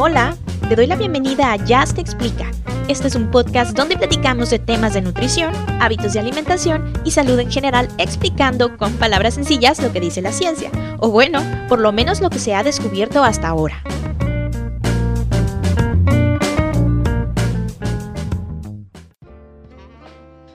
Hola, 0.00 0.36
te 0.68 0.76
doy 0.76 0.86
la 0.86 0.94
bienvenida 0.94 1.52
a 1.52 1.58
Just 1.58 1.96
Te 1.96 2.00
Explica. 2.00 2.48
Este 2.86 3.08
es 3.08 3.16
un 3.16 3.32
podcast 3.32 3.76
donde 3.76 3.96
platicamos 3.96 4.48
de 4.48 4.60
temas 4.60 4.94
de 4.94 5.00
nutrición, 5.00 5.52
hábitos 5.80 6.12
de 6.12 6.20
alimentación 6.20 6.92
y 7.04 7.10
salud 7.10 7.36
en 7.40 7.50
general, 7.50 7.88
explicando 7.98 8.76
con 8.76 8.92
palabras 8.92 9.34
sencillas 9.34 9.82
lo 9.82 9.92
que 9.92 9.98
dice 9.98 10.22
la 10.22 10.30
ciencia, 10.30 10.70
o 11.00 11.10
bueno, 11.10 11.42
por 11.68 11.80
lo 11.80 11.90
menos 11.90 12.20
lo 12.20 12.30
que 12.30 12.38
se 12.38 12.54
ha 12.54 12.62
descubierto 12.62 13.24
hasta 13.24 13.48
ahora. 13.48 13.82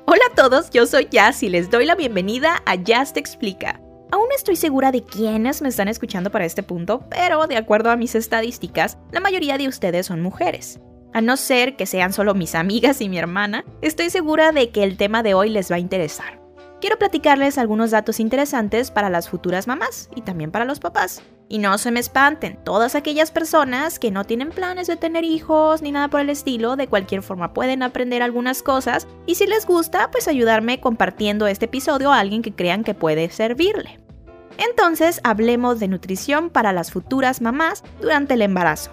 Hola 0.05 0.23
a 0.31 0.35
todos, 0.35 0.69
yo 0.69 0.85
soy 0.85 1.09
Jazz 1.11 1.43
y 1.43 1.49
les 1.49 1.69
doy 1.69 1.85
la 1.85 1.95
bienvenida 1.95 2.63
a 2.65 2.77
Just 2.77 3.15
Te 3.15 3.19
Explica. 3.19 3.82
Aún 4.13 4.27
no 4.29 4.35
estoy 4.35 4.57
segura 4.57 4.91
de 4.91 5.01
quiénes 5.01 5.63
me 5.63 5.69
están 5.69 5.87
escuchando 5.87 6.29
para 6.29 6.45
este 6.45 6.61
punto, 6.61 7.03
pero 7.09 7.47
de 7.47 7.57
acuerdo 7.57 7.89
a 7.89 7.95
mis 7.95 8.13
estadísticas, 8.13 8.99
la 9.11 9.19
mayoría 9.19 9.57
de 9.57 9.67
ustedes 9.67 10.05
son 10.05 10.21
mujeres. 10.21 10.79
A 11.13 11.21
no 11.21 11.35
ser 11.35 11.75
que 11.75 11.87
sean 11.87 12.13
solo 12.13 12.35
mis 12.35 12.53
amigas 12.53 13.01
y 13.01 13.09
mi 13.09 13.17
hermana, 13.17 13.65
estoy 13.81 14.11
segura 14.11 14.51
de 14.51 14.69
que 14.69 14.83
el 14.83 14.97
tema 14.97 15.23
de 15.23 15.33
hoy 15.33 15.49
les 15.49 15.71
va 15.71 15.77
a 15.77 15.79
interesar. 15.79 16.39
Quiero 16.79 16.99
platicarles 16.99 17.57
algunos 17.57 17.89
datos 17.89 18.19
interesantes 18.19 18.91
para 18.91 19.09
las 19.09 19.29
futuras 19.29 19.65
mamás 19.65 20.11
y 20.15 20.21
también 20.21 20.51
para 20.51 20.65
los 20.65 20.79
papás. 20.79 21.23
Y 21.49 21.57
no 21.57 21.79
se 21.79 21.89
me 21.89 21.99
espanten, 21.99 22.59
todas 22.63 22.93
aquellas 22.93 23.31
personas 23.31 23.97
que 23.97 24.11
no 24.11 24.25
tienen 24.25 24.51
planes 24.51 24.85
de 24.85 24.95
tener 24.95 25.23
hijos 25.23 25.81
ni 25.81 25.91
nada 25.91 26.09
por 26.09 26.19
el 26.19 26.29
estilo, 26.29 26.75
de 26.75 26.87
cualquier 26.87 27.23
forma 27.23 27.53
pueden 27.53 27.81
aprender 27.81 28.21
algunas 28.21 28.61
cosas 28.61 29.07
y 29.25 29.35
si 29.35 29.47
les 29.47 29.65
gusta, 29.65 30.11
pues 30.11 30.27
ayudarme 30.27 30.79
compartiendo 30.79 31.47
este 31.47 31.65
episodio 31.65 32.11
a 32.11 32.19
alguien 32.19 32.43
que 32.43 32.53
crean 32.53 32.83
que 32.83 32.93
puede 32.93 33.31
servirle. 33.31 34.02
Entonces, 34.57 35.19
hablemos 35.23 35.79
de 35.79 35.87
nutrición 35.87 36.49
para 36.49 36.73
las 36.73 36.91
futuras 36.91 37.41
mamás 37.41 37.83
durante 38.01 38.35
el 38.35 38.41
embarazo. 38.41 38.91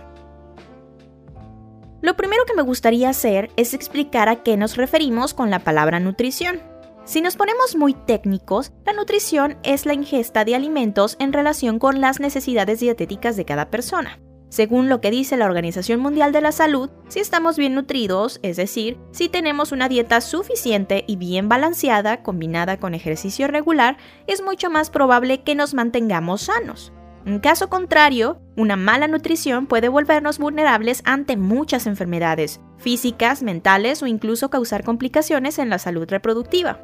Lo 2.02 2.16
primero 2.16 2.44
que 2.46 2.54
me 2.54 2.62
gustaría 2.62 3.10
hacer 3.10 3.50
es 3.56 3.74
explicar 3.74 4.28
a 4.28 4.42
qué 4.42 4.56
nos 4.56 4.76
referimos 4.76 5.34
con 5.34 5.50
la 5.50 5.58
palabra 5.58 6.00
nutrición. 6.00 6.60
Si 7.04 7.20
nos 7.20 7.36
ponemos 7.36 7.76
muy 7.76 7.92
técnicos, 7.92 8.72
la 8.86 8.92
nutrición 8.92 9.58
es 9.62 9.84
la 9.84 9.94
ingesta 9.94 10.44
de 10.44 10.54
alimentos 10.54 11.16
en 11.18 11.32
relación 11.32 11.78
con 11.78 12.00
las 12.00 12.20
necesidades 12.20 12.80
dietéticas 12.80 13.36
de 13.36 13.44
cada 13.44 13.68
persona. 13.68 14.18
Según 14.50 14.88
lo 14.88 15.00
que 15.00 15.12
dice 15.12 15.36
la 15.36 15.46
Organización 15.46 16.00
Mundial 16.00 16.32
de 16.32 16.40
la 16.40 16.50
Salud, 16.50 16.90
si 17.06 17.20
estamos 17.20 17.56
bien 17.56 17.76
nutridos, 17.76 18.40
es 18.42 18.56
decir, 18.56 18.98
si 19.12 19.28
tenemos 19.28 19.70
una 19.70 19.88
dieta 19.88 20.20
suficiente 20.20 21.04
y 21.06 21.14
bien 21.14 21.48
balanceada 21.48 22.24
combinada 22.24 22.76
con 22.78 22.92
ejercicio 22.92 23.46
regular, 23.46 23.96
es 24.26 24.42
mucho 24.42 24.68
más 24.68 24.90
probable 24.90 25.44
que 25.44 25.54
nos 25.54 25.72
mantengamos 25.72 26.42
sanos. 26.42 26.92
En 27.24 27.38
caso 27.38 27.68
contrario, 27.68 28.40
una 28.56 28.74
mala 28.74 29.06
nutrición 29.06 29.68
puede 29.68 29.88
volvernos 29.88 30.40
vulnerables 30.40 31.02
ante 31.04 31.36
muchas 31.36 31.86
enfermedades, 31.86 32.60
físicas, 32.76 33.44
mentales 33.44 34.02
o 34.02 34.08
incluso 34.08 34.50
causar 34.50 34.82
complicaciones 34.82 35.60
en 35.60 35.70
la 35.70 35.78
salud 35.78 36.08
reproductiva. 36.08 36.80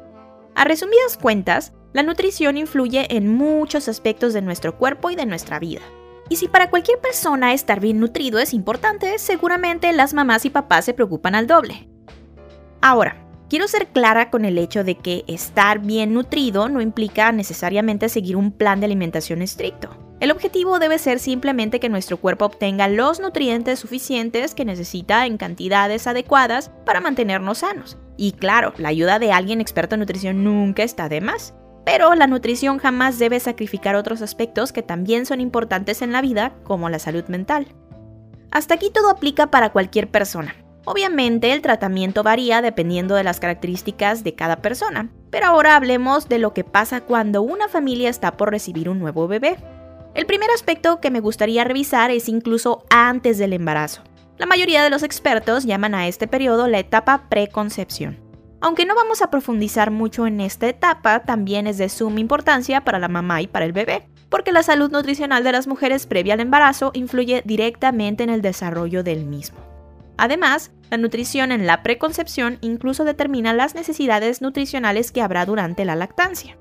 A 0.55 0.63
resumidas 0.63 1.17
cuentas, 1.21 1.73
la 1.91 2.03
nutrición 2.03 2.57
influye 2.57 3.13
en 3.13 3.27
muchos 3.27 3.89
aspectos 3.89 4.33
de 4.33 4.41
nuestro 4.41 4.77
cuerpo 4.77 5.09
y 5.09 5.17
de 5.17 5.25
nuestra 5.25 5.59
vida. 5.59 5.81
Y 6.29 6.35
si 6.35 6.47
para 6.47 6.69
cualquier 6.69 6.99
persona 6.99 7.53
estar 7.53 7.79
bien 7.79 7.99
nutrido 7.99 8.39
es 8.39 8.53
importante, 8.53 9.17
seguramente 9.19 9.91
las 9.93 10.13
mamás 10.13 10.45
y 10.45 10.49
papás 10.49 10.85
se 10.85 10.93
preocupan 10.93 11.35
al 11.35 11.47
doble. 11.47 11.87
Ahora, 12.81 13.25
quiero 13.49 13.67
ser 13.67 13.87
clara 13.87 14.29
con 14.29 14.45
el 14.45 14.57
hecho 14.57 14.83
de 14.83 14.95
que 14.95 15.23
estar 15.27 15.79
bien 15.79 16.13
nutrido 16.13 16.69
no 16.69 16.81
implica 16.81 17.31
necesariamente 17.31 18.09
seguir 18.09 18.35
un 18.35 18.51
plan 18.51 18.79
de 18.79 18.85
alimentación 18.85 19.41
estricto. 19.41 19.89
El 20.19 20.31
objetivo 20.31 20.79
debe 20.79 20.97
ser 20.97 21.19
simplemente 21.19 21.79
que 21.79 21.89
nuestro 21.89 22.17
cuerpo 22.17 22.45
obtenga 22.45 22.87
los 22.87 23.19
nutrientes 23.19 23.79
suficientes 23.79 24.55
que 24.55 24.65
necesita 24.65 25.27
en 25.27 25.37
cantidades 25.37 26.07
adecuadas 26.07 26.71
para 26.85 27.01
mantenernos 27.01 27.59
sanos. 27.59 27.97
Y 28.17 28.31
claro, 28.31 28.73
la 28.77 28.89
ayuda 28.89 29.19
de 29.19 29.31
alguien 29.31 29.61
experto 29.61 29.93
en 29.93 29.99
nutrición 29.99 30.43
nunca 30.43 30.81
está 30.81 31.07
de 31.07 31.21
más. 31.21 31.53
Pero 31.87 32.15
la 32.15 32.27
nutrición 32.27 32.79
jamás 32.79 33.17
debe 33.17 33.39
sacrificar 33.39 33.95
otros 33.95 34.21
aspectos 34.21 34.73
que 34.73 34.83
también 34.83 35.25
son 35.25 35.39
importantes 35.39 36.01
en 36.01 36.11
la 36.11 36.21
vida, 36.21 36.51
como 36.65 36.89
la 36.89 36.99
salud 36.99 37.23
mental. 37.29 37.65
Hasta 38.51 38.73
aquí 38.73 38.89
todo 38.89 39.09
aplica 39.09 39.47
para 39.47 39.71
cualquier 39.71 40.09
persona. 40.09 40.53
Obviamente 40.83 41.53
el 41.53 41.61
tratamiento 41.61 42.23
varía 42.23 42.61
dependiendo 42.61 43.15
de 43.15 43.23
las 43.23 43.39
características 43.39 44.25
de 44.25 44.35
cada 44.35 44.57
persona, 44.57 45.09
pero 45.29 45.45
ahora 45.45 45.77
hablemos 45.77 46.27
de 46.27 46.39
lo 46.39 46.53
que 46.53 46.65
pasa 46.65 46.99
cuando 46.99 47.41
una 47.41 47.69
familia 47.69 48.09
está 48.09 48.35
por 48.35 48.51
recibir 48.51 48.89
un 48.89 48.99
nuevo 48.99 49.29
bebé. 49.29 49.55
El 50.13 50.25
primer 50.25 50.51
aspecto 50.51 50.99
que 50.99 51.09
me 51.09 51.21
gustaría 51.21 51.63
revisar 51.63 52.11
es 52.11 52.27
incluso 52.27 52.83
antes 52.89 53.37
del 53.37 53.53
embarazo. 53.53 54.01
La 54.37 54.45
mayoría 54.45 54.83
de 54.83 54.89
los 54.89 55.03
expertos 55.03 55.63
llaman 55.63 55.95
a 55.95 56.09
este 56.09 56.27
periodo 56.27 56.67
la 56.67 56.79
etapa 56.79 57.29
preconcepción. 57.29 58.26
Aunque 58.59 58.85
no 58.85 58.95
vamos 58.95 59.21
a 59.21 59.29
profundizar 59.29 59.91
mucho 59.91 60.25
en 60.25 60.41
esta 60.41 60.67
etapa, 60.67 61.19
también 61.19 61.67
es 61.67 61.77
de 61.77 61.89
suma 61.89 62.19
importancia 62.19 62.83
para 62.83 62.97
la 62.97 63.07
mamá 63.07 63.41
y 63.41 63.47
para 63.47 63.65
el 63.65 63.71
bebé, 63.71 64.07
porque 64.29 64.51
la 64.51 64.63
salud 64.63 64.91
nutricional 64.91 65.43
de 65.43 65.51
las 65.51 65.67
mujeres 65.67 66.07
previa 66.07 66.33
al 66.33 66.39
embarazo 66.39 66.91
influye 66.93 67.43
directamente 67.45 68.23
en 68.23 68.31
el 68.31 68.41
desarrollo 68.41 69.03
del 69.03 69.25
mismo. 69.25 69.59
Además, 70.17 70.71
la 70.89 70.97
nutrición 70.97 71.51
en 71.51 71.67
la 71.67 71.83
preconcepción 71.83 72.57
incluso 72.61 73.03
determina 73.03 73.53
las 73.53 73.75
necesidades 73.75 74.41
nutricionales 74.41 75.11
que 75.11 75.21
habrá 75.21 75.45
durante 75.45 75.85
la 75.85 75.95
lactancia. 75.95 76.57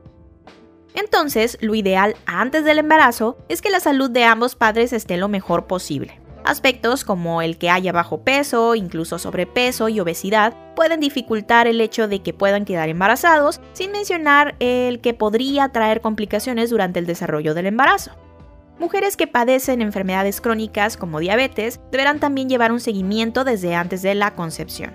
Entonces, 0.94 1.56
lo 1.62 1.74
ideal 1.74 2.16
antes 2.26 2.64
del 2.64 2.78
embarazo 2.78 3.38
es 3.48 3.62
que 3.62 3.70
la 3.70 3.80
salud 3.80 4.10
de 4.10 4.24
ambos 4.24 4.54
padres 4.54 4.92
esté 4.92 5.16
lo 5.16 5.28
mejor 5.28 5.66
posible. 5.66 6.20
Aspectos 6.46 7.04
como 7.04 7.42
el 7.42 7.58
que 7.58 7.70
haya 7.70 7.90
bajo 7.90 8.20
peso, 8.20 8.76
incluso 8.76 9.18
sobrepeso 9.18 9.88
y 9.88 9.98
obesidad, 9.98 10.54
pueden 10.76 11.00
dificultar 11.00 11.66
el 11.66 11.80
hecho 11.80 12.06
de 12.06 12.22
que 12.22 12.32
puedan 12.32 12.64
quedar 12.64 12.88
embarazados, 12.88 13.60
sin 13.72 13.90
mencionar 13.90 14.54
el 14.60 15.00
que 15.00 15.12
podría 15.12 15.70
traer 15.70 16.00
complicaciones 16.00 16.70
durante 16.70 17.00
el 17.00 17.06
desarrollo 17.06 17.52
del 17.52 17.66
embarazo. 17.66 18.12
Mujeres 18.78 19.16
que 19.16 19.26
padecen 19.26 19.82
enfermedades 19.82 20.40
crónicas 20.40 20.96
como 20.96 21.18
diabetes 21.18 21.80
deberán 21.90 22.20
también 22.20 22.48
llevar 22.48 22.70
un 22.70 22.78
seguimiento 22.78 23.42
desde 23.42 23.74
antes 23.74 24.02
de 24.02 24.14
la 24.14 24.36
concepción. 24.36 24.92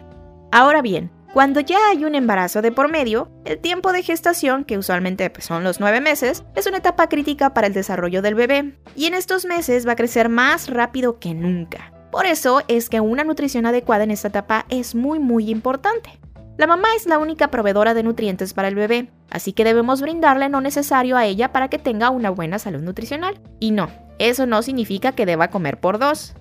Ahora 0.53 0.81
bien, 0.81 1.11
cuando 1.34 1.62
ya 1.62 1.78
hay 1.90 2.03
un 2.03 2.16
embarazo 2.16 2.62
de 2.62 2.74
por 2.74 2.92
medio, 2.92 3.31
el 3.46 3.58
tiempo 3.58 3.94
de 3.94 4.03
gestación, 4.03 4.66
que 4.66 4.78
usualmente 4.78 5.30
pues, 5.30 5.46
son 5.46 5.64
los 5.64 5.80
nueve 5.80 6.02
meses, 6.02 6.44
es 6.56 6.68
una 6.68 6.80
etapa 6.80 7.08
crítica 7.08 7.53
para 7.53 7.68
el 7.68 7.74
desarrollo 7.74 8.22
del 8.22 8.36
bebé, 8.36 8.78
y 8.96 9.06
en 9.06 9.14
estos 9.14 9.46
meses 9.46 9.88
va 9.88 9.94
a 9.94 9.96
crecer 9.96 10.28
más 10.28 10.68
rápido 10.68 11.20
que 11.20 11.34
nunca. 11.34 11.94
Por 12.12 12.25
eso 12.25 12.62
es 12.68 12.90
que 12.90 13.00
una 13.00 13.24
nutrición 13.24 13.66
adecuada 13.66 14.03
en 14.03 14.12
esta 14.12 14.28
etapa 14.28 14.66
es 14.70 14.94
muy 14.94 15.20
muy 15.20 15.50
importante. 15.50 16.20
La 16.58 16.68
mamá 16.68 16.90
es 16.97 17.06
la 17.06 17.18
única 17.18 17.47
proveedora 17.47 17.94
de 17.94 18.03
nutrientes 18.03 18.53
para 18.53 18.68
el 18.68 18.75
bebé, 18.75 19.09
así 19.30 19.53
que 19.53 19.64
debemos 19.64 20.02
brindarle 20.02 20.50
lo 20.50 20.59
necesario 20.59 21.16
a 21.16 21.25
ella 21.25 21.53
para 21.53 21.70
que 21.70 21.80
tenga 21.80 22.09
una 22.09 22.30
buena 22.30 22.59
salud 22.59 22.81
nutricional. 22.81 23.40
Y 23.59 23.72
no, 23.72 23.90
eso 24.20 24.46
no 24.46 24.62
significa 24.62 25.14
que 25.14 25.25
deba 25.25 25.50
comer 25.50 25.80
por 25.80 25.97
dos. 25.97 26.36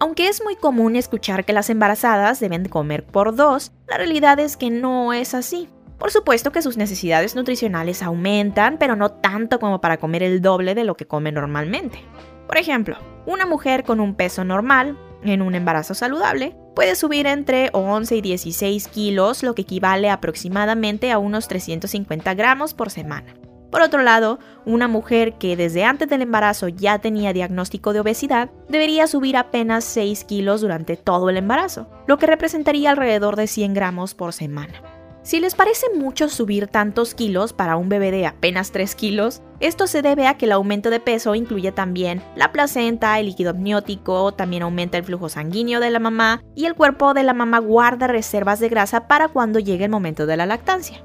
Aunque 0.00 0.28
es 0.28 0.42
muy 0.44 0.54
común 0.54 0.94
escuchar 0.94 1.44
que 1.44 1.52
las 1.52 1.70
embarazadas 1.70 2.38
deben 2.38 2.68
comer 2.68 3.04
por 3.04 3.34
dos, 3.34 3.72
la 3.88 3.96
realidad 3.96 4.38
es 4.38 4.56
que 4.56 4.70
no 4.70 5.12
es 5.12 5.34
así. 5.34 5.68
Por 5.98 6.12
supuesto 6.12 6.52
que 6.52 6.62
sus 6.62 6.76
necesidades 6.76 7.34
nutricionales 7.34 8.04
aumentan, 8.04 8.78
pero 8.78 8.94
no 8.94 9.10
tanto 9.10 9.58
como 9.58 9.80
para 9.80 9.96
comer 9.96 10.22
el 10.22 10.40
doble 10.40 10.76
de 10.76 10.84
lo 10.84 10.94
que 10.96 11.08
come 11.08 11.32
normalmente. 11.32 11.98
Por 12.46 12.58
ejemplo, 12.58 12.96
una 13.26 13.44
mujer 13.44 13.82
con 13.82 13.98
un 13.98 14.14
peso 14.14 14.44
normal, 14.44 14.96
en 15.24 15.42
un 15.42 15.56
embarazo 15.56 15.94
saludable, 15.94 16.54
puede 16.76 16.94
subir 16.94 17.26
entre 17.26 17.70
11 17.72 18.14
y 18.14 18.20
16 18.20 18.86
kilos, 18.86 19.42
lo 19.42 19.56
que 19.56 19.62
equivale 19.62 20.10
aproximadamente 20.10 21.10
a 21.10 21.18
unos 21.18 21.48
350 21.48 22.34
gramos 22.34 22.72
por 22.72 22.90
semana. 22.90 23.34
Por 23.70 23.82
otro 23.82 24.02
lado, 24.02 24.38
una 24.64 24.88
mujer 24.88 25.34
que 25.34 25.56
desde 25.56 25.84
antes 25.84 26.08
del 26.08 26.22
embarazo 26.22 26.68
ya 26.68 26.98
tenía 26.98 27.32
diagnóstico 27.32 27.92
de 27.92 28.00
obesidad 28.00 28.50
debería 28.68 29.06
subir 29.06 29.36
apenas 29.36 29.84
6 29.84 30.24
kilos 30.24 30.62
durante 30.62 30.96
todo 30.96 31.28
el 31.28 31.36
embarazo, 31.36 31.88
lo 32.06 32.18
que 32.18 32.26
representaría 32.26 32.90
alrededor 32.90 33.36
de 33.36 33.46
100 33.46 33.74
gramos 33.74 34.14
por 34.14 34.32
semana. 34.32 34.82
Si 35.22 35.40
les 35.40 35.54
parece 35.54 35.86
mucho 35.94 36.30
subir 36.30 36.68
tantos 36.68 37.12
kilos 37.12 37.52
para 37.52 37.76
un 37.76 37.90
bebé 37.90 38.10
de 38.10 38.26
apenas 38.26 38.72
3 38.72 38.94
kilos, 38.94 39.42
esto 39.60 39.86
se 39.86 40.00
debe 40.00 40.26
a 40.26 40.38
que 40.38 40.46
el 40.46 40.52
aumento 40.52 40.88
de 40.88 41.00
peso 41.00 41.34
incluye 41.34 41.70
también 41.70 42.22
la 42.34 42.50
placenta, 42.50 43.18
el 43.18 43.26
líquido 43.26 43.50
amniótico, 43.50 44.32
también 44.32 44.62
aumenta 44.62 44.96
el 44.96 45.04
flujo 45.04 45.28
sanguíneo 45.28 45.80
de 45.80 45.90
la 45.90 45.98
mamá 45.98 46.42
y 46.54 46.64
el 46.64 46.74
cuerpo 46.74 47.12
de 47.12 47.24
la 47.24 47.34
mamá 47.34 47.58
guarda 47.58 48.06
reservas 48.06 48.60
de 48.60 48.70
grasa 48.70 49.06
para 49.06 49.28
cuando 49.28 49.58
llegue 49.58 49.84
el 49.84 49.90
momento 49.90 50.24
de 50.24 50.38
la 50.38 50.46
lactancia. 50.46 51.04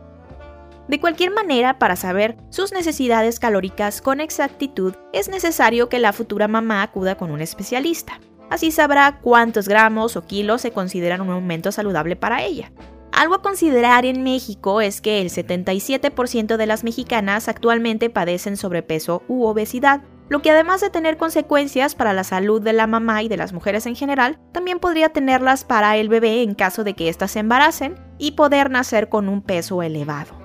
De 0.88 1.00
cualquier 1.00 1.31
manera, 1.31 1.80
para 1.80 1.95
saber 1.95 2.35
sus 2.50 2.74
necesidades 2.74 3.39
calóricas 3.39 4.01
con 4.01 4.19
exactitud, 4.19 4.95
es 5.13 5.30
necesario 5.30 5.88
que 5.88 6.00
la 6.00 6.12
futura 6.12 6.47
mamá 6.47 6.83
acuda 6.83 7.15
con 7.15 7.31
un 7.31 7.39
especialista. 7.39 8.19
Así 8.50 8.69
sabrá 8.69 9.19
cuántos 9.21 9.68
gramos 9.68 10.18
o 10.18 10.24
kilos 10.24 10.62
se 10.62 10.71
consideran 10.71 11.21
un 11.21 11.30
aumento 11.30 11.71
saludable 11.71 12.15
para 12.15 12.44
ella. 12.44 12.71
Algo 13.13 13.35
a 13.35 13.41
considerar 13.41 14.06
en 14.06 14.24
México 14.24 14.81
es 14.81 15.00
que 15.00 15.21
el 15.21 15.30
77% 15.30 16.57
de 16.57 16.65
las 16.65 16.83
mexicanas 16.83 17.47
actualmente 17.47 18.09
padecen 18.09 18.57
sobrepeso 18.57 19.24
u 19.27 19.45
obesidad, 19.45 20.01
lo 20.30 20.41
que 20.41 20.51
además 20.51 20.81
de 20.81 20.89
tener 20.89 21.15
consecuencias 21.15 21.95
para 21.95 22.13
la 22.13 22.24
salud 22.24 22.62
de 22.62 22.74
la 22.74 22.88
mamá 22.88 23.24
y 23.24 23.30
de 23.30 23.38
las 23.38 23.53
mujeres 23.53 23.85
en 23.85 23.95
general, 23.95 24.39
también 24.51 24.80
podría 24.80 25.09
tenerlas 25.09 25.63
para 25.63 25.95
el 25.95 26.09
bebé 26.09 26.41
en 26.41 26.56
caso 26.56 26.83
de 26.83 26.95
que 26.95 27.07
éstas 27.07 27.31
se 27.31 27.39
embaracen 27.39 27.95
y 28.18 28.31
poder 28.31 28.69
nacer 28.69 29.09
con 29.09 29.30
un 29.30 29.41
peso 29.41 29.81
elevado. 29.83 30.43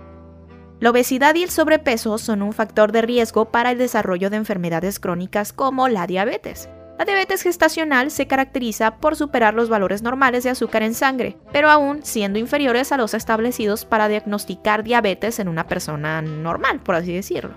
La 0.80 0.90
obesidad 0.90 1.34
y 1.34 1.42
el 1.42 1.50
sobrepeso 1.50 2.18
son 2.18 2.40
un 2.40 2.52
factor 2.52 2.92
de 2.92 3.02
riesgo 3.02 3.46
para 3.46 3.72
el 3.72 3.78
desarrollo 3.78 4.30
de 4.30 4.36
enfermedades 4.36 5.00
crónicas 5.00 5.52
como 5.52 5.88
la 5.88 6.06
diabetes. 6.06 6.68
La 7.00 7.04
diabetes 7.04 7.42
gestacional 7.42 8.12
se 8.12 8.28
caracteriza 8.28 8.96
por 8.98 9.16
superar 9.16 9.54
los 9.54 9.68
valores 9.68 10.02
normales 10.02 10.44
de 10.44 10.50
azúcar 10.50 10.84
en 10.84 10.94
sangre, 10.94 11.36
pero 11.52 11.68
aún 11.68 12.04
siendo 12.04 12.38
inferiores 12.38 12.92
a 12.92 12.96
los 12.96 13.14
establecidos 13.14 13.84
para 13.84 14.06
diagnosticar 14.06 14.84
diabetes 14.84 15.40
en 15.40 15.48
una 15.48 15.66
persona 15.66 16.22
normal, 16.22 16.80
por 16.80 16.94
así 16.94 17.12
decirlo. 17.12 17.56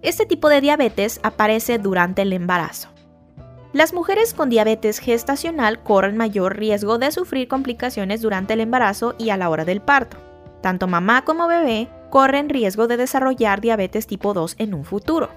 Este 0.00 0.24
tipo 0.24 0.48
de 0.48 0.62
diabetes 0.62 1.20
aparece 1.22 1.78
durante 1.78 2.22
el 2.22 2.32
embarazo. 2.32 2.88
Las 3.74 3.92
mujeres 3.92 4.32
con 4.32 4.48
diabetes 4.48 5.00
gestacional 5.00 5.82
corren 5.82 6.16
mayor 6.16 6.56
riesgo 6.56 6.96
de 6.96 7.10
sufrir 7.10 7.48
complicaciones 7.48 8.22
durante 8.22 8.54
el 8.54 8.60
embarazo 8.60 9.14
y 9.18 9.30
a 9.30 9.36
la 9.36 9.50
hora 9.50 9.66
del 9.66 9.82
parto. 9.82 10.16
Tanto 10.62 10.86
mamá 10.86 11.24
como 11.24 11.46
bebé 11.46 11.88
corren 12.14 12.48
riesgo 12.48 12.86
de 12.86 12.96
desarrollar 12.96 13.60
diabetes 13.60 14.06
tipo 14.06 14.34
2 14.34 14.54
en 14.58 14.72
un 14.72 14.84
futuro. 14.84 15.30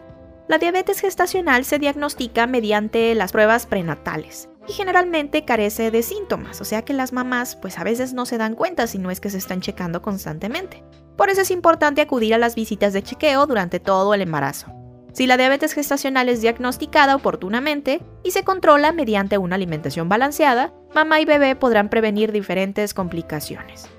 La 0.48 0.60
diabetes 0.60 1.00
gestacional 1.00 1.66
se 1.66 1.80
diagnostica 1.80 2.46
mediante 2.46 3.16
las 3.16 3.32
pruebas 3.32 3.66
prenatales 3.66 4.48
y 4.68 4.74
generalmente 4.74 5.44
carece 5.44 5.90
de 5.90 6.04
síntomas, 6.04 6.62
o 6.62 6.66
sea 6.66 6.84
que 6.84 6.94
las 6.94 7.14
mamás 7.14 7.56
pues 7.56 7.80
a 7.80 7.84
veces 7.84 8.14
no 8.14 8.28
se 8.28 8.38
dan 8.38 8.54
cuenta 8.54 8.86
si 8.86 9.00
no 9.00 9.10
es 9.10 9.20
que 9.20 9.32
se 9.32 9.40
están 9.40 9.60
checando 9.60 10.04
constantemente. 10.04 10.84
Por 11.16 11.32
eso 11.32 11.42
es 11.42 11.50
importante 11.50 12.02
acudir 12.02 12.36
a 12.36 12.38
las 12.38 12.54
visitas 12.54 12.94
de 12.94 13.02
chequeo 13.02 13.48
durante 13.48 13.80
todo 13.80 14.14
el 14.14 14.22
embarazo. 14.22 14.72
Si 15.14 15.26
la 15.26 15.38
diabetes 15.38 15.74
gestacional 15.74 16.30
es 16.30 16.42
diagnosticada 16.42 17.16
oportunamente 17.16 18.04
y 18.24 18.30
se 18.30 18.44
controla 18.44 18.92
mediante 18.92 19.40
una 19.40 19.56
alimentación 19.56 20.10
balanceada, 20.10 20.76
mamá 20.94 21.22
y 21.22 21.26
bebé 21.26 21.56
podrán 21.56 21.90
prevenir 21.90 22.32
diferentes 22.32 22.94
complicaciones. 22.94 23.90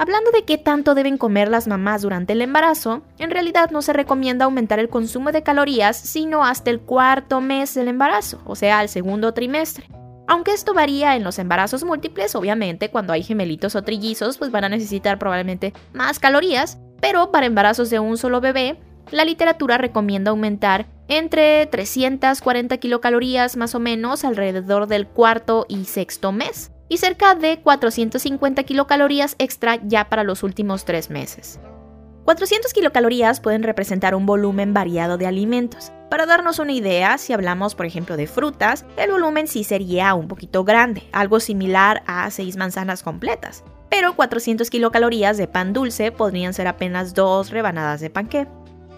Hablando 0.00 0.30
de 0.30 0.44
qué 0.46 0.56
tanto 0.56 0.94
deben 0.94 1.18
comer 1.18 1.50
las 1.50 1.68
mamás 1.68 2.00
durante 2.00 2.32
el 2.32 2.40
embarazo, 2.40 3.02
en 3.18 3.30
realidad 3.30 3.70
no 3.70 3.82
se 3.82 3.92
recomienda 3.92 4.46
aumentar 4.46 4.78
el 4.78 4.88
consumo 4.88 5.30
de 5.30 5.42
calorías 5.42 5.94
sino 5.94 6.42
hasta 6.42 6.70
el 6.70 6.80
cuarto 6.80 7.42
mes 7.42 7.74
del 7.74 7.88
embarazo, 7.88 8.40
o 8.46 8.56
sea, 8.56 8.80
el 8.80 8.88
segundo 8.88 9.34
trimestre. 9.34 9.90
Aunque 10.26 10.54
esto 10.54 10.72
varía 10.72 11.16
en 11.16 11.22
los 11.22 11.38
embarazos 11.38 11.84
múltiples, 11.84 12.34
obviamente 12.34 12.88
cuando 12.88 13.12
hay 13.12 13.22
gemelitos 13.22 13.76
o 13.76 13.82
trillizos 13.82 14.38
pues 14.38 14.50
van 14.50 14.64
a 14.64 14.70
necesitar 14.70 15.18
probablemente 15.18 15.74
más 15.92 16.18
calorías, 16.18 16.78
pero 17.02 17.30
para 17.30 17.44
embarazos 17.44 17.90
de 17.90 17.98
un 17.98 18.16
solo 18.16 18.40
bebé, 18.40 18.78
la 19.10 19.26
literatura 19.26 19.76
recomienda 19.76 20.30
aumentar 20.30 20.86
entre 21.08 21.66
340 21.66 22.78
kilocalorías 22.78 23.58
más 23.58 23.74
o 23.74 23.80
menos 23.80 24.24
alrededor 24.24 24.86
del 24.86 25.06
cuarto 25.06 25.66
y 25.68 25.84
sexto 25.84 26.32
mes 26.32 26.70
y 26.90 26.98
cerca 26.98 27.34
de 27.34 27.60
450 27.60 28.64
kilocalorías 28.64 29.36
extra 29.38 29.78
ya 29.82 30.10
para 30.10 30.24
los 30.24 30.42
últimos 30.42 30.84
tres 30.84 31.08
meses. 31.08 31.58
400 32.24 32.72
kilocalorías 32.72 33.40
pueden 33.40 33.62
representar 33.62 34.14
un 34.14 34.26
volumen 34.26 34.74
variado 34.74 35.16
de 35.16 35.26
alimentos. 35.26 35.90
Para 36.10 36.26
darnos 36.26 36.58
una 36.58 36.72
idea, 36.72 37.16
si 37.16 37.32
hablamos 37.32 37.74
por 37.74 37.86
ejemplo 37.86 38.16
de 38.16 38.26
frutas, 38.26 38.84
el 38.96 39.10
volumen 39.10 39.46
sí 39.46 39.64
sería 39.64 40.12
un 40.14 40.28
poquito 40.28 40.64
grande, 40.64 41.08
algo 41.12 41.40
similar 41.40 42.02
a 42.06 42.30
6 42.30 42.56
manzanas 42.56 43.02
completas. 43.02 43.64
Pero 43.88 44.14
400 44.14 44.68
kilocalorías 44.68 45.38
de 45.38 45.48
pan 45.48 45.72
dulce 45.72 46.12
podrían 46.12 46.52
ser 46.52 46.66
apenas 46.66 47.14
dos 47.14 47.50
rebanadas 47.50 48.00
de 48.00 48.10
panqué. 48.10 48.46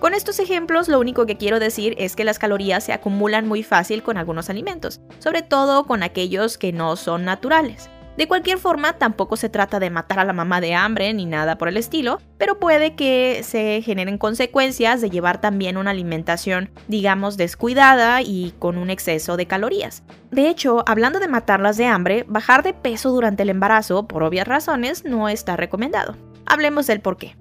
Con 0.02 0.14
estos 0.14 0.40
ejemplos 0.40 0.88
lo 0.88 0.98
único 0.98 1.26
que 1.26 1.36
quiero 1.36 1.60
decir 1.60 1.94
es 1.96 2.16
que 2.16 2.24
las 2.24 2.40
calorías 2.40 2.82
se 2.82 2.92
acumulan 2.92 3.46
muy 3.46 3.62
fácil 3.62 4.02
con 4.02 4.16
algunos 4.16 4.50
alimentos, 4.50 5.00
sobre 5.20 5.42
todo 5.42 5.86
con 5.86 6.02
aquellos 6.02 6.58
que 6.58 6.72
no 6.72 6.96
son 6.96 7.24
naturales. 7.24 7.88
De 8.16 8.26
cualquier 8.26 8.58
forma, 8.58 8.94
tampoco 8.94 9.36
se 9.36 9.48
trata 9.48 9.78
de 9.78 9.90
matar 9.90 10.18
a 10.18 10.24
la 10.24 10.32
mamá 10.32 10.60
de 10.60 10.74
hambre 10.74 11.14
ni 11.14 11.24
nada 11.24 11.56
por 11.56 11.68
el 11.68 11.76
estilo, 11.76 12.20
pero 12.36 12.58
puede 12.58 12.96
que 12.96 13.42
se 13.44 13.80
generen 13.82 14.18
consecuencias 14.18 15.00
de 15.00 15.08
llevar 15.08 15.40
también 15.40 15.76
una 15.76 15.92
alimentación, 15.92 16.70
digamos, 16.88 17.36
descuidada 17.36 18.22
y 18.22 18.54
con 18.58 18.78
un 18.78 18.90
exceso 18.90 19.36
de 19.36 19.46
calorías. 19.46 20.02
De 20.32 20.48
hecho, 20.48 20.82
hablando 20.88 21.20
de 21.20 21.28
matarlas 21.28 21.76
de 21.76 21.86
hambre, 21.86 22.24
bajar 22.26 22.64
de 22.64 22.74
peso 22.74 23.10
durante 23.10 23.44
el 23.44 23.50
embarazo, 23.50 24.08
por 24.08 24.24
obvias 24.24 24.48
razones, 24.48 25.04
no 25.04 25.28
está 25.28 25.56
recomendado. 25.56 26.16
Hablemos 26.44 26.88
del 26.88 27.00
por 27.00 27.18
qué. 27.18 27.36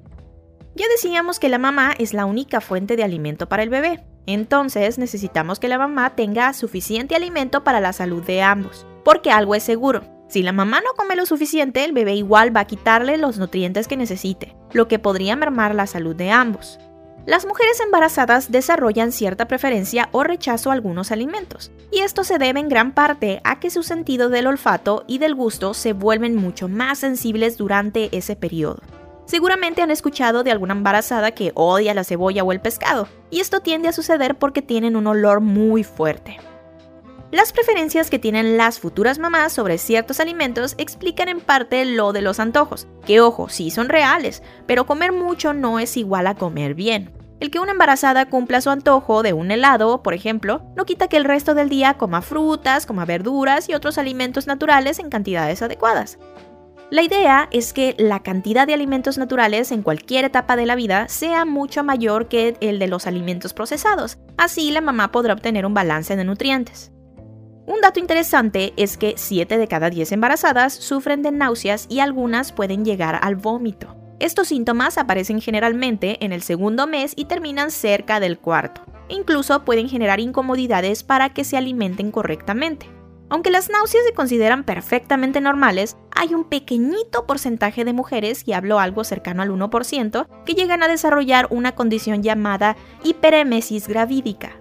Ya 0.82 0.88
decíamos 0.88 1.38
que 1.38 1.48
la 1.48 1.60
mamá 1.60 1.94
es 2.00 2.12
la 2.12 2.26
única 2.26 2.60
fuente 2.60 2.96
de 2.96 3.04
alimento 3.04 3.48
para 3.48 3.62
el 3.62 3.70
bebé, 3.70 4.04
entonces 4.26 4.98
necesitamos 4.98 5.60
que 5.60 5.68
la 5.68 5.78
mamá 5.78 6.16
tenga 6.16 6.52
suficiente 6.54 7.16
alimento 7.16 7.64
para 7.64 7.80
la 7.80 7.94
salud 7.94 8.24
de 8.24 8.42
ambos, 8.42 8.88
porque 9.06 9.30
algo 9.30 9.54
es 9.54 9.62
seguro. 9.62 10.02
Si 10.28 10.42
la 10.42 10.54
mamá 10.54 10.82
no 10.82 10.96
come 10.98 11.16
lo 11.16 11.28
suficiente, 11.28 11.84
el 11.84 11.92
bebé 11.92 12.16
igual 12.16 12.56
va 12.56 12.62
a 12.62 12.66
quitarle 12.66 13.18
los 13.18 13.38
nutrientes 13.38 13.88
que 13.88 13.96
necesite, 13.96 14.56
lo 14.74 14.88
que 14.88 14.98
podría 14.98 15.36
mermar 15.36 15.76
la 15.76 15.86
salud 15.86 16.16
de 16.16 16.32
ambos. 16.32 16.80
Las 17.28 17.46
mujeres 17.46 17.80
embarazadas 17.80 18.52
desarrollan 18.52 19.12
cierta 19.12 19.48
preferencia 19.48 20.10
o 20.12 20.24
rechazo 20.24 20.72
a 20.72 20.74
algunos 20.74 21.12
alimentos, 21.12 21.72
y 21.92 22.00
esto 22.00 22.24
se 22.24 22.40
debe 22.40 22.60
en 22.60 22.70
gran 22.70 22.92
parte 22.92 23.40
a 23.44 23.60
que 23.60 23.70
su 23.70 23.84
sentido 23.84 24.30
del 24.30 24.48
olfato 24.48 25.04
y 25.06 25.20
del 25.20 25.36
gusto 25.36 25.76
se 25.76 25.94
vuelven 25.94 26.36
mucho 26.36 26.68
más 26.68 26.98
sensibles 26.98 27.58
durante 27.58 28.18
ese 28.18 28.36
periodo. 28.36 28.82
Seguramente 29.32 29.82
han 29.82 29.92
escuchado 29.92 30.44
de 30.44 30.52
alguna 30.52 30.74
embarazada 30.74 31.32
que 31.32 31.54
odia 31.56 31.94
la 31.94 32.04
cebolla 32.04 32.44
o 32.44 32.52
el 32.52 32.60
pescado, 32.60 33.08
y 33.30 33.40
esto 33.40 33.62
tiende 33.62 33.88
a 33.88 33.94
suceder 33.94 34.36
porque 34.36 34.62
tienen 34.62 34.98
un 34.98 35.08
olor 35.08 35.40
muy 35.40 35.86
fuerte. 35.86 36.38
Las 37.32 37.54
preferencias 37.54 38.10
que 38.10 38.20
tienen 38.20 38.58
las 38.58 38.82
futuras 38.82 39.20
mamás 39.20 39.54
sobre 39.54 39.78
ciertos 39.78 40.20
alimentos 40.20 40.76
explican 40.78 41.30
en 41.30 41.40
parte 41.40 41.86
lo 41.86 42.12
de 42.12 42.22
los 42.22 42.42
antojos, 42.42 42.88
que 43.06 43.22
ojo, 43.22 43.48
sí 43.48 43.72
son 43.72 43.88
reales, 43.88 44.44
pero 44.66 44.86
comer 44.86 45.14
mucho 45.14 45.54
no 45.54 45.80
es 45.80 45.96
igual 45.96 46.28
a 46.28 46.36
comer 46.36 46.74
bien. 46.74 47.14
El 47.40 47.52
que 47.52 47.60
una 47.60 47.72
embarazada 47.72 48.26
cumpla 48.30 48.60
su 48.60 48.70
antojo 48.70 49.24
de 49.24 49.32
un 49.32 49.50
helado, 49.50 50.04
por 50.04 50.14
ejemplo, 50.14 50.62
no 50.76 50.84
quita 50.84 51.08
que 51.08 51.16
el 51.16 51.24
resto 51.24 51.56
del 51.56 51.70
día 51.70 51.94
coma 51.94 52.22
frutas, 52.22 52.86
coma 52.86 53.06
verduras 53.06 53.70
y 53.70 53.76
otros 53.76 53.98
alimentos 53.98 54.46
naturales 54.46 55.00
en 55.00 55.10
cantidades 55.10 55.62
adecuadas. 55.62 56.20
La 56.92 57.04
idea 57.04 57.48
es 57.52 57.72
que 57.72 57.96
la 57.98 58.22
cantidad 58.22 58.68
de 58.68 58.74
alimentos 58.74 59.18
naturales 59.18 59.72
en 59.72 59.82
cualquier 59.82 60.26
etapa 60.26 60.58
de 60.58 60.66
la 60.66 60.76
vida 60.76 61.08
sea 61.08 61.46
mucho 61.46 61.86
mayor 61.86 62.28
que 62.28 62.58
el 62.60 62.80
de 62.80 62.88
los 62.88 63.08
alimentos 63.08 63.54
procesados, 63.54 64.18
así 64.38 64.72
la 64.72 64.82
mamá 64.82 65.10
podrá 65.10 65.34
obtener 65.34 65.66
un 65.66 65.74
balance 65.74 66.18
de 66.18 66.26
nutrientes. 66.26 66.92
Un 67.66 67.80
dato 67.80 68.02
interesante 68.02 68.74
es 68.76 68.98
que 68.98 69.14
7 69.16 69.58
de 69.58 69.68
cada 69.70 69.90
10 69.90 70.12
embarazadas 70.12 70.74
sufren 70.74 71.22
de 71.22 71.32
náuseas 71.32 71.86
y 71.88 72.02
algunas 72.02 72.52
pueden 72.52 72.84
llegar 72.84 73.18
al 73.22 73.38
vómito. 73.38 73.96
Estos 74.20 74.50
síntomas 74.50 74.98
aparecen 74.98 75.40
generalmente 75.40 76.24
en 76.26 76.34
el 76.34 76.42
segundo 76.42 76.88
mes 76.88 77.14
y 77.16 77.24
terminan 77.24 77.72
cerca 77.72 78.20
del 78.20 78.38
cuarto. 78.38 78.82
Incluso 79.08 79.64
pueden 79.64 79.88
generar 79.88 80.20
incomodidades 80.20 81.04
para 81.04 81.30
que 81.30 81.46
se 81.46 81.56
alimenten 81.56 82.12
correctamente. 82.12 82.90
Aunque 83.32 83.50
las 83.50 83.70
náuseas 83.70 84.04
se 84.06 84.14
consideran 84.14 84.66
perfectamente 84.66 85.40
normales, 85.40 85.96
hay 86.14 86.34
un 86.34 86.44
pequeñito 86.44 87.26
porcentaje 87.26 87.86
de 87.86 87.94
mujeres, 87.94 88.44
y 88.46 88.52
hablo 88.52 88.78
algo 88.78 89.06
cercano 89.06 89.42
al 89.42 89.52
1%, 89.52 90.28
que 90.46 90.54
llegan 90.54 90.84
a 90.84 90.90
desarrollar 90.90 91.48
una 91.50 91.74
condición 91.74 92.24
llamada 92.24 92.76
hiperemesis 93.06 93.88
gravídica. 93.88 94.60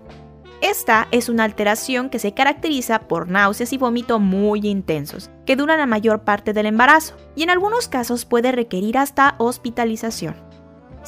Esta 0.61 1.09
es 1.11 1.29
una 1.29 1.43
alteración 1.43 2.11
que 2.11 2.21
se 2.21 2.33
caracteriza 2.33 3.09
por 3.09 3.29
náuseas 3.29 3.73
y 3.73 3.77
vómito 3.77 4.21
muy 4.21 4.61
intensos, 4.69 5.31
que 5.47 5.57
duran 5.57 5.79
la 5.79 5.87
mayor 5.87 6.23
parte 6.23 6.53
del 6.53 6.67
embarazo, 6.67 7.17
y 7.35 7.43
en 7.43 7.51
algunos 7.51 7.89
casos 7.89 8.25
puede 8.25 8.53
requerir 8.53 8.99
hasta 8.99 9.35
hospitalización. 9.39 10.50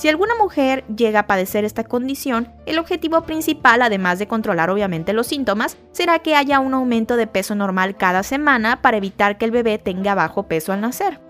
Si 0.03 0.09
alguna 0.09 0.35
mujer 0.35 0.83
llega 0.89 1.21
a 1.21 1.27
padecer 1.29 1.65
esta 1.65 1.85
condición, 1.85 2.53
el 2.67 2.81
objetivo 2.81 3.23
principal, 3.23 3.83
además 3.83 4.19
de 4.19 4.27
controlar 4.27 4.69
obviamente 4.69 5.13
los 5.13 5.29
síntomas, 5.29 5.77
será 5.93 6.19
que 6.19 6.35
haya 6.35 6.59
un 6.59 6.75
aumento 6.75 7.15
de 7.15 7.29
peso 7.29 7.55
normal 7.55 7.97
cada 7.97 8.25
semana 8.25 8.83
para 8.83 8.97
evitar 8.97 9.39
que 9.39 9.45
el 9.45 9.53
bebé 9.53 9.79
tenga 9.79 10.17
bajo 10.17 10.49
peso 10.49 10.73
al 10.73 10.81
nacer. 10.81 11.21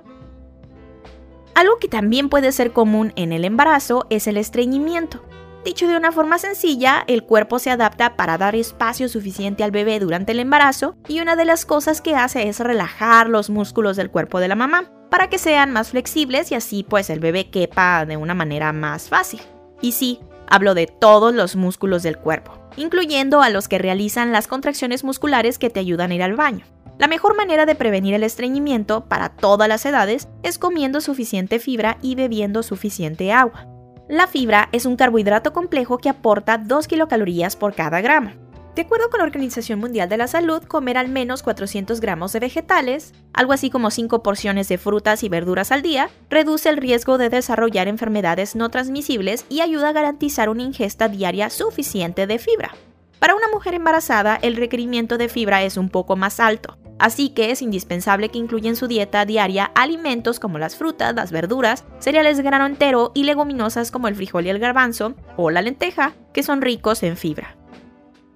Algo 1.54 1.76
que 1.80 1.88
también 1.88 2.30
puede 2.30 2.50
ser 2.50 2.72
común 2.72 3.12
en 3.14 3.34
el 3.34 3.44
embarazo 3.44 4.06
es 4.08 4.26
el 4.26 4.38
estreñimiento. 4.38 5.22
Dicho 5.66 5.86
de 5.86 5.98
una 5.98 6.10
forma 6.10 6.38
sencilla, 6.38 7.04
el 7.08 7.24
cuerpo 7.24 7.58
se 7.58 7.70
adapta 7.70 8.16
para 8.16 8.38
dar 8.38 8.54
espacio 8.54 9.10
suficiente 9.10 9.64
al 9.64 9.70
bebé 9.70 10.00
durante 10.00 10.32
el 10.32 10.40
embarazo 10.40 10.96
y 11.08 11.20
una 11.20 11.36
de 11.36 11.44
las 11.44 11.66
cosas 11.66 12.00
que 12.00 12.14
hace 12.14 12.48
es 12.48 12.58
relajar 12.58 13.28
los 13.28 13.50
músculos 13.50 13.98
del 13.98 14.10
cuerpo 14.10 14.40
de 14.40 14.48
la 14.48 14.54
mamá 14.54 14.90
para 15.12 15.28
que 15.28 15.36
sean 15.36 15.72
más 15.72 15.90
flexibles 15.90 16.50
y 16.52 16.54
así 16.54 16.86
pues 16.88 17.10
el 17.10 17.20
bebé 17.20 17.50
quepa 17.50 18.06
de 18.06 18.16
una 18.16 18.32
manera 18.32 18.72
más 18.72 19.10
fácil. 19.10 19.42
Y 19.82 19.92
sí, 19.92 20.20
hablo 20.48 20.72
de 20.72 20.86
todos 20.86 21.34
los 21.34 21.54
músculos 21.54 22.02
del 22.02 22.16
cuerpo, 22.16 22.58
incluyendo 22.78 23.42
a 23.42 23.50
los 23.50 23.68
que 23.68 23.76
realizan 23.76 24.32
las 24.32 24.46
contracciones 24.48 25.04
musculares 25.04 25.58
que 25.58 25.68
te 25.68 25.80
ayudan 25.80 26.12
a 26.12 26.14
ir 26.14 26.22
al 26.22 26.34
baño. 26.34 26.64
La 26.98 27.08
mejor 27.08 27.36
manera 27.36 27.66
de 27.66 27.74
prevenir 27.74 28.14
el 28.14 28.22
estreñimiento 28.22 29.04
para 29.04 29.28
todas 29.28 29.68
las 29.68 29.84
edades 29.84 30.28
es 30.42 30.56
comiendo 30.56 31.02
suficiente 31.02 31.58
fibra 31.58 31.98
y 32.00 32.14
bebiendo 32.14 32.62
suficiente 32.62 33.32
agua. 33.32 33.66
La 34.08 34.26
fibra 34.26 34.70
es 34.72 34.86
un 34.86 34.96
carbohidrato 34.96 35.52
complejo 35.52 35.98
que 35.98 36.08
aporta 36.08 36.56
2 36.56 36.88
kilocalorías 36.88 37.54
por 37.54 37.74
cada 37.74 38.00
gramo. 38.00 38.41
De 38.74 38.80
acuerdo 38.82 39.10
con 39.10 39.18
la 39.18 39.26
Organización 39.26 39.80
Mundial 39.80 40.08
de 40.08 40.16
la 40.16 40.26
Salud, 40.26 40.62
comer 40.62 40.96
al 40.96 41.10
menos 41.10 41.42
400 41.42 42.00
gramos 42.00 42.32
de 42.32 42.40
vegetales, 42.40 43.12
algo 43.34 43.52
así 43.52 43.68
como 43.68 43.90
5 43.90 44.22
porciones 44.22 44.66
de 44.68 44.78
frutas 44.78 45.22
y 45.22 45.28
verduras 45.28 45.72
al 45.72 45.82
día, 45.82 46.08
reduce 46.30 46.70
el 46.70 46.78
riesgo 46.78 47.18
de 47.18 47.28
desarrollar 47.28 47.86
enfermedades 47.86 48.56
no 48.56 48.70
transmisibles 48.70 49.44
y 49.50 49.60
ayuda 49.60 49.90
a 49.90 49.92
garantizar 49.92 50.48
una 50.48 50.62
ingesta 50.62 51.08
diaria 51.08 51.50
suficiente 51.50 52.26
de 52.26 52.38
fibra. 52.38 52.74
Para 53.18 53.34
una 53.34 53.48
mujer 53.52 53.74
embarazada, 53.74 54.36
el 54.36 54.56
requerimiento 54.56 55.18
de 55.18 55.28
fibra 55.28 55.62
es 55.64 55.76
un 55.76 55.90
poco 55.90 56.16
más 56.16 56.40
alto, 56.40 56.78
así 56.98 57.28
que 57.28 57.50
es 57.50 57.60
indispensable 57.60 58.30
que 58.30 58.38
incluya 58.38 58.70
en 58.70 58.76
su 58.76 58.88
dieta 58.88 59.26
diaria 59.26 59.70
alimentos 59.74 60.40
como 60.40 60.58
las 60.58 60.76
frutas, 60.76 61.14
las 61.14 61.30
verduras, 61.30 61.84
cereales 61.98 62.38
de 62.38 62.42
grano 62.42 62.64
entero 62.64 63.12
y 63.14 63.24
leguminosas 63.24 63.90
como 63.90 64.08
el 64.08 64.16
frijol 64.16 64.46
y 64.46 64.48
el 64.48 64.58
garbanzo 64.58 65.12
o 65.36 65.50
la 65.50 65.60
lenteja, 65.60 66.14
que 66.32 66.42
son 66.42 66.62
ricos 66.62 67.02
en 67.02 67.18
fibra. 67.18 67.54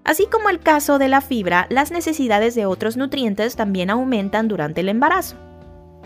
Así 0.07 0.27
como 0.31 0.51
el 0.51 0.61
caso 0.61 1.01
de 1.01 1.09
la 1.09 1.21
fibra, 1.21 1.67
las 1.69 1.91
necesidades 1.91 2.55
de 2.55 2.65
otros 2.65 2.97
nutrientes 2.97 3.57
también 3.57 3.91
aumentan 3.91 4.47
durante 4.47 4.83
el 4.83 4.89
embarazo. 4.89 5.35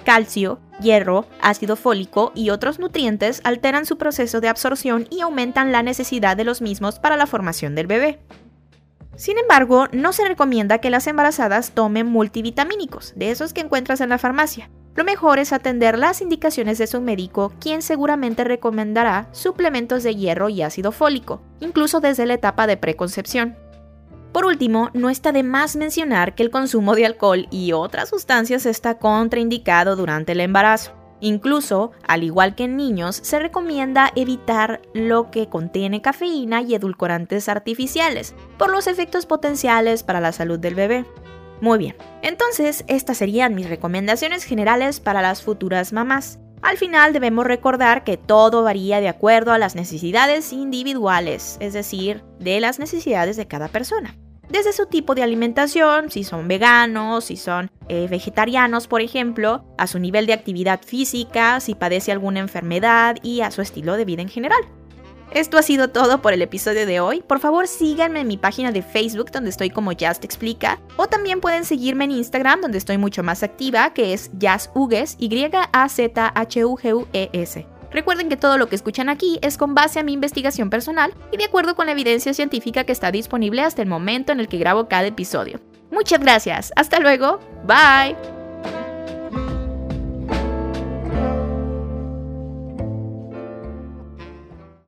Calcio, 0.07 0.59
hierro, 0.81 1.27
ácido 1.43 1.77
fólico 1.77 2.33
y 2.35 2.49
otros 2.49 2.79
nutrientes 2.79 3.43
alteran 3.45 3.85
su 3.85 3.99
proceso 3.99 4.41
de 4.41 4.49
absorción 4.49 5.07
y 5.11 5.21
aumentan 5.21 5.71
la 5.71 5.83
necesidad 5.83 6.35
de 6.35 6.45
los 6.45 6.63
mismos 6.63 6.99
para 6.99 7.19
la 7.19 7.27
formación 7.27 7.75
del 7.75 7.89
bebé. 7.89 8.21
Sin 9.17 9.37
embargo, 9.37 9.87
no 9.93 10.15
se 10.15 10.27
recomienda 10.27 10.79
que 10.79 10.89
las 10.89 11.07
embarazadas 11.07 11.73
tomen 11.73 12.07
multivitamínicos, 12.07 13.13
de 13.17 13.31
esos 13.31 13.53
que 13.53 13.61
encuentras 13.61 14.01
en 14.01 14.09
la 14.09 14.17
farmacia. 14.17 14.71
Lo 14.95 15.05
mejor 15.05 15.39
es 15.39 15.53
atender 15.53 15.99
las 15.99 16.23
indicaciones 16.23 16.79
de 16.79 16.87
su 16.87 17.03
médico, 17.03 17.53
quien 17.61 17.83
seguramente 17.83 18.45
recomendará 18.45 19.29
suplementos 19.33 20.03
de 20.05 20.17
hierro 20.17 20.49
y 20.49 20.63
ácido 20.63 20.91
fólico, 20.91 21.43
incluso 21.61 22.01
desde 22.01 22.25
la 22.25 22.35
etapa 22.35 22.67
de 22.67 22.79
preconcepción. 22.79 23.57
Por 24.33 24.47
último, 24.47 24.91
no 24.95 25.11
está 25.11 25.33
de 25.33 25.43
más 25.43 25.75
mencionar 25.75 26.35
que 26.35 26.43
el 26.43 26.51
consumo 26.51 26.95
de 26.95 27.07
alcohol 27.07 27.49
y 27.51 27.73
otras 27.73 28.11
sustancias 28.11 28.65
está 28.65 28.99
contraindicado 28.99 29.97
durante 29.97 30.33
el 30.33 30.41
embarazo. 30.41 30.93
Incluso, 31.21 31.93
al 32.07 32.23
igual 32.23 32.55
que 32.55 32.65
en 32.65 32.77
niños, 32.77 33.21
se 33.23 33.39
recomienda 33.39 34.11
evitar 34.17 34.81
lo 34.95 35.31
que 35.31 35.49
contiene 35.49 36.01
cafeína 36.01 36.63
y 36.63 36.75
edulcorantes 36.75 37.49
artificiales, 37.49 38.35
por 38.57 38.71
los 38.71 38.87
efectos 38.87 39.27
potenciales 39.27 40.03
para 40.03 40.21
la 40.21 40.33
salud 40.33 40.59
del 40.59 40.75
bebé. 40.75 41.05
Muy 41.61 41.79
bien, 41.79 41.97
entonces 42.23 42.85
estas 42.87 43.19
serían 43.19 43.55
mis 43.55 43.69
recomendaciones 43.69 44.45
generales 44.45 44.99
para 44.99 45.21
las 45.21 45.43
futuras 45.43 45.93
mamás. 45.93 46.39
Al 46.63 46.77
final 46.77 47.13
debemos 47.13 47.47
recordar 47.47 48.05
que 48.05 48.17
todo 48.17 48.63
varía 48.63 49.01
de 49.01 49.09
acuerdo 49.09 49.53
a 49.53 49.59
las 49.59 49.75
necesidades 49.75 50.53
individuales, 50.53 51.57
es 51.61 51.73
decir, 51.73 52.23
de 52.39 52.61
las 52.61 52.79
necesidades 52.79 53.37
de 53.37 53.47
cada 53.47 53.69
persona. 53.69 54.17
Desde 54.51 54.73
su 54.73 54.87
tipo 54.87 55.15
de 55.15 55.23
alimentación, 55.23 56.11
si 56.11 56.25
son 56.25 56.49
veganos, 56.49 57.25
si 57.25 57.37
son 57.37 57.71
eh, 57.89 58.09
vegetarianos, 58.11 58.89
por 58.89 59.01
ejemplo, 59.01 59.65
a 59.79 59.87
su 59.87 60.01
nivel 60.01 60.27
de 60.27 60.33
actividad 60.33 60.81
física, 60.85 61.61
si 61.61 61.77
padece 61.77 62.11
alguna 62.11 62.41
enfermedad 62.41 63.17
y 63.23 63.43
a 63.43 63.53
su 63.53 63.63
estilo 63.63 63.97
de 63.97 64.05
vida 64.05 64.23
en 64.23 64.29
general. 64.29 64.61
Esto 65.33 65.59
ha 65.59 65.63
sido 65.63 65.89
todo 65.89 66.21
por 66.23 66.33
el 66.33 66.43
episodio 66.43 66.87
de 66.87 66.99
hoy. 66.99 67.23
Por 67.23 67.39
favor, 67.39 67.69
síganme 67.69 68.21
en 68.21 68.27
mi 68.27 68.37
página 68.37 68.73
de 68.73 68.83
Facebook 68.83 69.31
donde 69.31 69.51
estoy 69.51 69.71
como 69.71 69.93
Just 69.93 70.25
Explica. 70.25 70.81
O 70.97 71.07
también 71.07 71.41
pueden 71.41 71.65
seguirme 71.65 72.05
en 72.05 72.11
Instagram 72.11 72.61
donde 72.63 72.79
estoy 72.79 72.99
mucho 72.99 73.23
más 73.23 73.45
activa, 73.45 73.95
que 73.95 74.13
es 74.13 74.31
JazzHugues, 74.41 75.17
Y-A-Z-H-U-G-U-E-S. 75.21 76.11
Recuerden 77.93 78.29
que 78.29 78.37
todo 78.37 78.59
lo 78.59 78.69
que 78.69 78.77
escuchan 78.77 79.09
aquí 79.09 79.39
es 79.43 79.57
con 79.57 79.75
base 79.75 80.01
a 80.01 80.03
mi 80.03 80.13
investigación 80.13 80.69
personal 80.71 81.15
y 81.33 81.37
de 81.37 81.45
acuerdo 81.45 81.75
con 81.75 81.87
la 81.87 81.93
evidencia 81.93 82.35
científica 82.35 82.85
que 82.85 82.93
está 82.93 83.11
disponible 83.11 83.63
hasta 83.63 83.83
el 83.83 83.89
momento 83.89 84.33
en 84.33 84.41
el 84.41 84.49
que 84.49 84.59
grabo 84.59 84.89
cada 84.89 85.07
episodio. 85.07 85.61
Muchas 85.91 86.21
gracias. 86.21 86.73
Hasta 86.77 87.01
luego. 87.01 87.41
Bye. 87.67 88.40